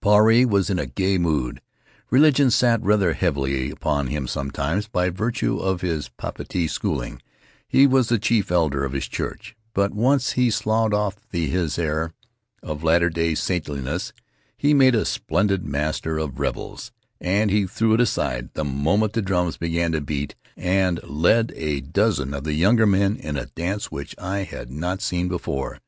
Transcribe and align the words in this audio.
Puarei 0.00 0.44
was 0.46 0.70
in 0.70 0.78
a 0.78 0.86
gay 0.86 1.18
mood. 1.18 1.60
Religion 2.12 2.48
sat 2.48 2.80
rather 2.80 3.12
heavily 3.12 3.72
upon 3.72 4.06
him 4.06 4.28
sometimes— 4.28 4.86
by 4.96 5.10
virtue 5.10 5.58
of 5.58 5.80
his 5.80 6.08
Papeete 6.10 6.70
schooling, 6.70 7.20
he 7.66 7.88
was 7.88 8.08
the 8.08 8.16
chief 8.16 8.52
elder 8.52 8.84
of 8.84 8.92
his 8.92 9.08
church; 9.08 9.56
but 9.74 9.92
once 9.92 10.34
he 10.38 10.48
sloughed 10.48 10.94
off 10.94 11.16
his 11.32 11.76
air 11.76 12.12
of 12.62 12.84
Latter 12.84 13.10
Day 13.10 13.34
Saintliness 13.34 14.12
he 14.56 14.72
made 14.72 14.94
a 14.94 15.04
splendid 15.04 15.64
master 15.64 16.18
of 16.18 16.38
revels; 16.38 16.92
and 17.20 17.50
he 17.50 17.66
threw 17.66 17.92
it 17.94 18.00
aside 18.00 18.50
the 18.54 18.62
moment 18.62 19.12
the 19.14 19.20
drums 19.22 19.56
began 19.56 19.90
to 19.90 20.00
beat, 20.00 20.36
and 20.56 21.02
led 21.02 21.52
a 21.56 21.80
dozen 21.80 22.32
of 22.32 22.44
the 22.44 22.54
younger 22.54 22.86
men 22.86 23.16
in 23.16 23.36
a 23.36 23.46
dance 23.46 23.90
which 23.90 24.14
I 24.18 24.44
had 24.44 24.70
not 24.70 25.02
seen 25.02 25.26
before. 25.26 25.80